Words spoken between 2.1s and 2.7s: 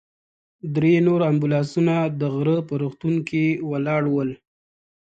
د غره